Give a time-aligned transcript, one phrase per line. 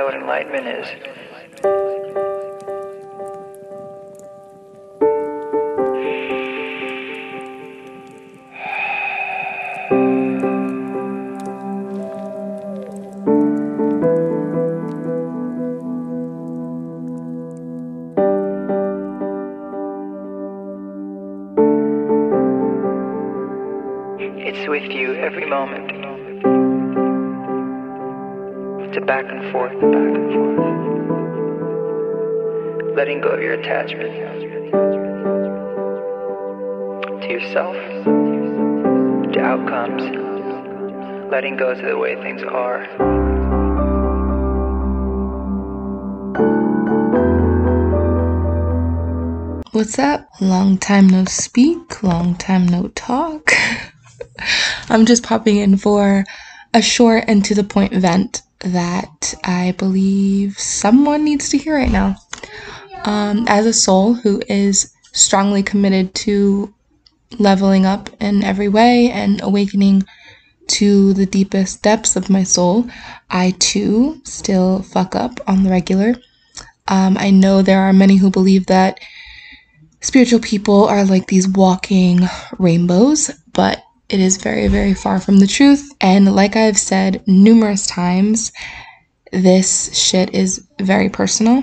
[0.00, 1.19] know what enlightenment is.
[28.92, 30.58] A back and forth, back and forth.
[32.96, 34.10] Letting go of your attachment
[37.22, 37.76] to yourself,
[39.32, 40.02] to outcomes,
[41.30, 42.84] letting go to the way things are.
[49.70, 50.28] What's up?
[50.40, 53.52] Long time no speak, long time no talk.
[54.88, 56.24] I'm just popping in for
[56.74, 61.90] a short and to the point vent that I believe someone needs to hear right
[61.90, 62.16] now.
[63.04, 66.72] Um, as a soul who is strongly committed to
[67.38, 70.04] leveling up in every way and awakening
[70.66, 72.88] to the deepest depths of my soul,
[73.28, 76.14] I too still fuck up on the regular.
[76.88, 79.00] Um, I know there are many who believe that
[80.00, 82.20] spiritual people are like these walking
[82.58, 85.92] rainbows, but it is very, very far from the truth.
[86.00, 88.52] And like I've said numerous times,
[89.32, 91.62] this shit is very personal.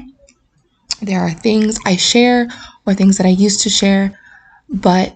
[1.02, 2.48] There are things I share
[2.86, 4.18] or things that I used to share,
[4.70, 5.14] but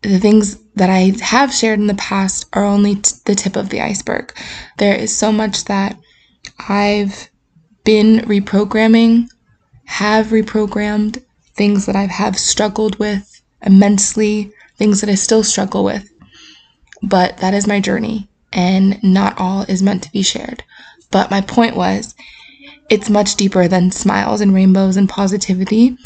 [0.00, 3.68] the things that I have shared in the past are only t- the tip of
[3.68, 4.34] the iceberg.
[4.78, 5.98] There is so much that
[6.68, 7.28] I've
[7.84, 9.28] been reprogramming,
[9.84, 11.22] have reprogrammed,
[11.54, 16.10] things that I have struggled with immensely, things that I still struggle with.
[17.04, 20.64] But that is my journey, and not all is meant to be shared.
[21.10, 22.14] But my point was,
[22.88, 25.98] it's much deeper than smiles and rainbows and positivity.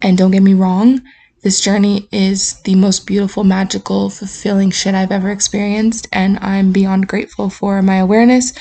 [0.00, 1.02] And don't get me wrong,
[1.42, 7.08] this journey is the most beautiful, magical, fulfilling shit I've ever experienced, and I'm beyond
[7.08, 8.54] grateful for my awareness.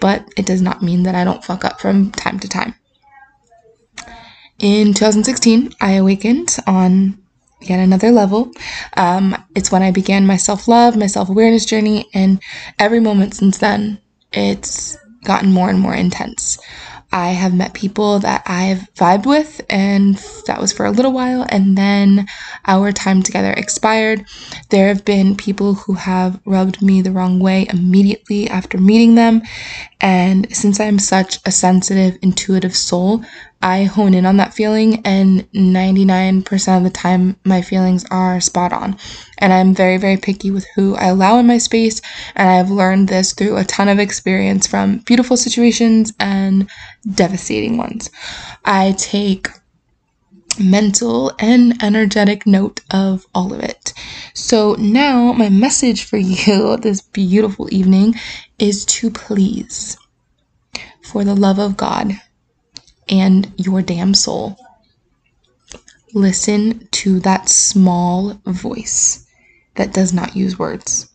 [0.00, 2.74] But it does not mean that I don't fuck up from time to time.
[4.58, 7.22] In 2016, I awakened on
[7.60, 8.50] yet another level.
[8.96, 12.40] Um, it's when I began my self love, my self awareness journey, and
[12.78, 14.00] every moment since then,
[14.32, 16.58] it's gotten more and more intense.
[17.10, 21.46] I have met people that I've vibed with, and that was for a little while,
[21.48, 22.26] and then
[22.66, 24.26] our time together expired.
[24.68, 29.40] There have been people who have rubbed me the wrong way immediately after meeting them,
[30.02, 33.24] and since I'm such a sensitive, intuitive soul,
[33.60, 38.72] I hone in on that feeling, and 99% of the time, my feelings are spot
[38.72, 38.96] on.
[39.38, 42.00] And I'm very, very picky with who I allow in my space,
[42.36, 46.70] and I've learned this through a ton of experience from beautiful situations and
[47.14, 48.10] devastating ones.
[48.64, 49.48] I take
[50.60, 53.92] mental and energetic note of all of it.
[54.34, 58.14] So now, my message for you this beautiful evening
[58.60, 59.96] is to please,
[61.02, 62.20] for the love of God
[63.08, 64.56] and your damn soul,
[66.14, 69.26] listen to that small voice
[69.76, 71.10] that does not use words.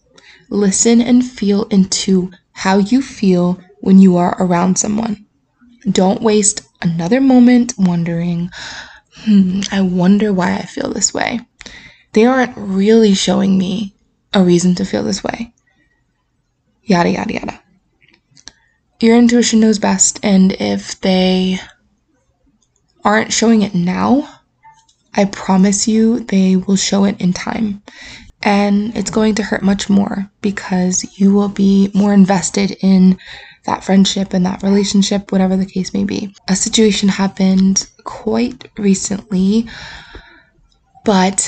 [0.50, 5.26] Listen and feel into how you feel when you are around someone.
[5.90, 8.50] Don't waste another moment wondering,
[9.25, 11.42] hmm, I wonder why I feel this way.
[12.14, 13.96] They aren't really showing me
[14.34, 15.54] a reason to feel this way.
[16.84, 17.60] Yada, yada, yada.
[19.00, 21.60] Your intuition knows best, and if they
[23.03, 24.41] aren't showing it now,
[25.16, 27.84] I promise you they will show it in time.
[28.41, 33.18] And it's going to hurt much more because you will be more invested in
[33.66, 36.36] that friendship and that relationship, whatever the case may be.
[36.50, 39.68] A situation happened quite recently,
[41.06, 41.40] but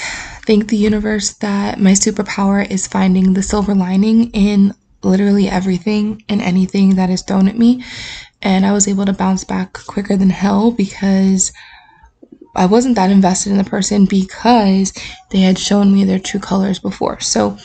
[0.45, 4.73] thank the universe that my superpower is finding the silver lining in
[5.05, 7.83] literally everything and anything that is thrown at me
[8.45, 11.51] and I was able to bounce back quicker than hell because
[12.55, 14.93] I wasn't that invested in the person because
[15.31, 17.19] they had shown me their true colors before.
[17.19, 17.57] So,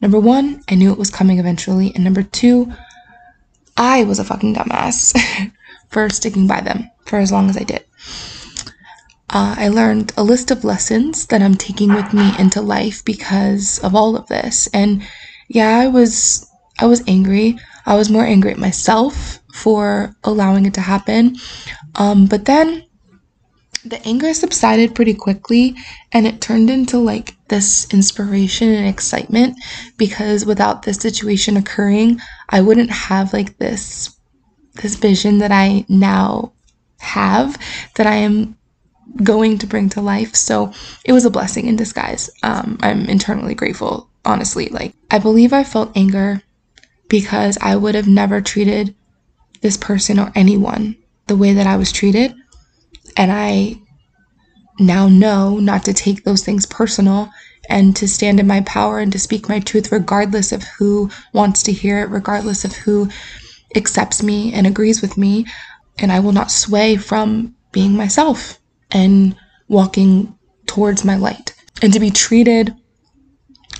[0.00, 2.72] number one, I knew it was coming eventually, and number two,
[3.76, 5.18] I was a fucking dumbass
[5.88, 7.84] for sticking by them for as long as I did.
[9.28, 13.80] Uh, I learned a list of lessons that I'm taking with me into life because
[13.82, 14.68] of all of this.
[14.68, 15.02] And
[15.48, 17.58] yeah, I was I was angry.
[17.86, 21.36] I was more angry at myself for allowing it to happen.
[21.94, 22.84] Um, but then
[23.84, 25.76] the anger subsided pretty quickly
[26.12, 29.56] and it turned into like this inspiration and excitement
[29.96, 34.16] because without this situation occurring, I wouldn't have like this
[34.74, 36.52] this vision that I now
[36.98, 37.56] have
[37.94, 38.56] that I am
[39.22, 40.34] going to bring to life.
[40.34, 40.72] So
[41.04, 42.28] it was a blessing in disguise.
[42.42, 44.68] Um, I'm internally grateful, honestly.
[44.68, 46.42] Like, I believe I felt anger
[47.08, 48.94] because I would have never treated
[49.60, 52.34] this person or anyone the way that I was treated.
[53.16, 53.76] And I
[54.78, 57.30] now know not to take those things personal
[57.68, 61.62] and to stand in my power and to speak my truth regardless of who wants
[61.64, 63.08] to hear it, regardless of who
[63.74, 65.46] accepts me and agrees with me.
[65.98, 68.58] And I will not sway from being myself
[68.90, 69.34] and
[69.68, 70.36] walking
[70.66, 71.54] towards my light.
[71.82, 72.74] And to be treated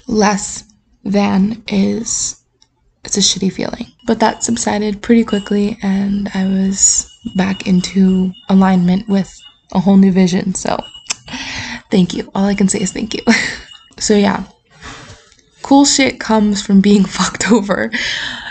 [0.06, 0.64] less
[1.04, 2.42] than is
[3.06, 3.86] it's a shitty feeling.
[4.06, 9.40] But that subsided pretty quickly and I was back into alignment with
[9.72, 10.54] a whole new vision.
[10.54, 10.78] So
[11.90, 12.30] thank you.
[12.34, 13.22] All I can say is thank you.
[13.98, 14.44] so yeah.
[15.62, 17.90] Cool shit comes from being fucked over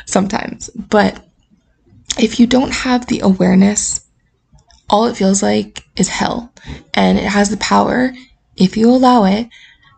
[0.05, 0.69] sometimes.
[0.69, 1.23] But
[2.17, 4.05] if you don't have the awareness
[4.89, 6.53] all it feels like is hell.
[6.93, 8.13] And it has the power,
[8.55, 9.49] if you allow it,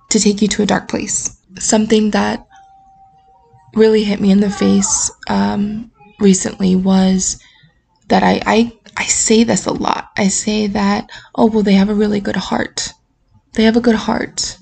[0.09, 1.37] to take you to a dark place.
[1.59, 2.46] Something that
[3.73, 7.41] really hit me in the face um, recently was
[8.07, 10.09] that I, I I say this a lot.
[10.17, 12.93] I say that, oh well they have a really good heart.
[13.53, 14.57] They have a good heart.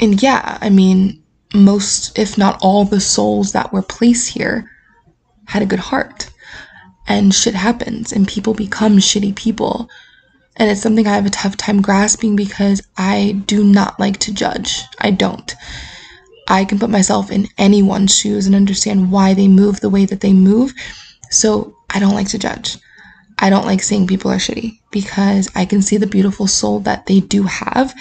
[0.00, 1.22] And yeah, I mean,
[1.54, 4.70] most if not all the souls that were placed here
[5.46, 6.30] had a good heart
[7.06, 9.88] and shit happens and people become shitty people.
[10.56, 14.34] And it's something I have a tough time grasping because I do not like to
[14.34, 14.82] judge.
[14.98, 15.54] I don't.
[16.48, 20.20] I can put myself in anyone's shoes and understand why they move the way that
[20.20, 20.72] they move.
[21.30, 22.78] So I don't like to judge.
[23.38, 27.06] I don't like saying people are shitty because I can see the beautiful soul that
[27.06, 27.94] they do have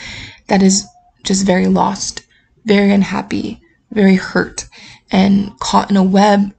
[0.48, 0.86] that is
[1.24, 2.24] just very lost,
[2.66, 3.62] very unhappy,
[3.92, 4.66] very hurt,
[5.12, 6.54] and caught in a web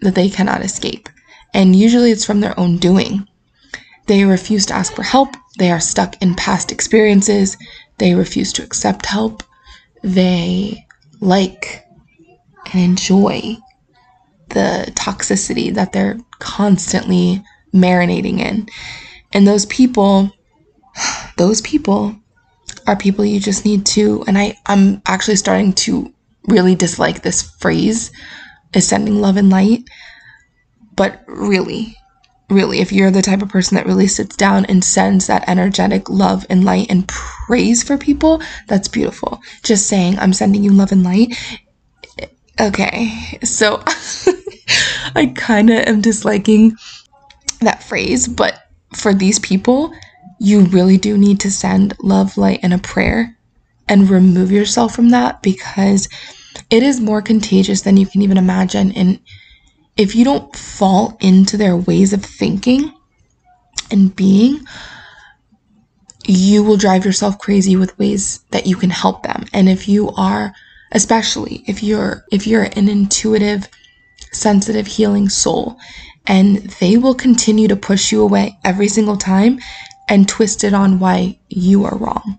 [0.00, 1.08] that they cannot escape
[1.54, 3.26] and usually it's from their own doing.
[4.06, 7.56] They refuse to ask for help, they are stuck in past experiences,
[7.98, 9.44] they refuse to accept help,
[10.02, 10.84] they
[11.20, 11.86] like
[12.72, 13.56] and enjoy
[14.50, 18.68] the toxicity that they're constantly marinating in.
[19.32, 20.30] And those people,
[21.36, 22.16] those people
[22.86, 26.12] are people you just need to, and I, I'm actually starting to
[26.46, 28.12] really dislike this phrase,
[28.74, 29.88] is sending love and light
[30.96, 31.96] but really,
[32.50, 36.08] really, if you're the type of person that really sits down and sends that energetic
[36.10, 39.40] love and light and praise for people, that's beautiful.
[39.62, 41.34] Just saying, I'm sending you love and light.
[42.60, 43.82] Okay, so
[45.14, 46.76] I kind of am disliking
[47.60, 48.60] that phrase, but
[48.94, 49.92] for these people,
[50.38, 53.36] you really do need to send love, light, and a prayer
[53.88, 56.08] and remove yourself from that because
[56.70, 58.92] it is more contagious than you can even imagine.
[58.92, 59.20] And
[59.96, 62.92] if you don't fall into their ways of thinking
[63.90, 64.60] and being,
[66.26, 69.44] you will drive yourself crazy with ways that you can help them.
[69.52, 70.54] And if you are,
[70.92, 73.68] especially if you're if you're an intuitive,
[74.32, 75.78] sensitive, healing soul,
[76.26, 79.60] and they will continue to push you away every single time
[80.08, 82.38] and twist it on why you are wrong.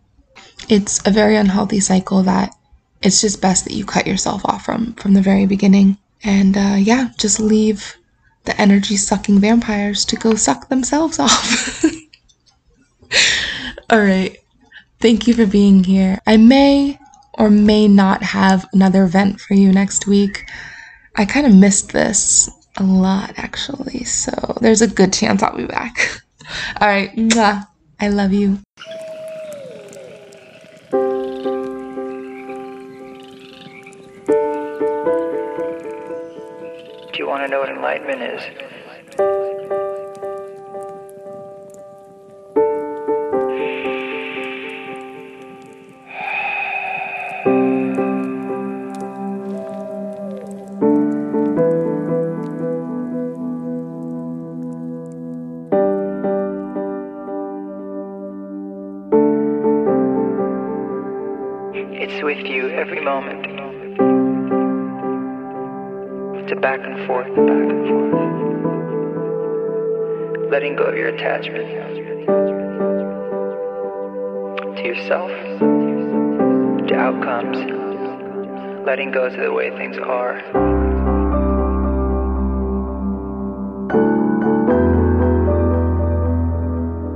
[0.68, 2.56] It's a very unhealthy cycle that
[3.02, 5.98] it's just best that you cut yourself off from from the very beginning.
[6.26, 7.96] And uh, yeah, just leave
[8.46, 11.86] the energy sucking vampires to go suck themselves off.
[13.90, 14.38] All right.
[15.00, 16.20] Thank you for being here.
[16.26, 17.00] I may
[17.34, 20.50] or may not have another event for you next week.
[21.16, 25.66] I kind of missed this a lot actually, so there's a good chance I'll be
[25.66, 26.22] back.
[26.82, 27.16] All right.
[27.16, 27.68] Mwah.
[28.00, 28.60] I love you.
[37.44, 38.42] To know what enlightenment is.
[66.66, 68.14] Back and forth, back and forth.
[70.50, 71.68] Letting go of your attachment
[74.76, 75.30] to yourself,
[76.88, 77.58] to outcomes,
[78.84, 80.65] letting go to the way things are.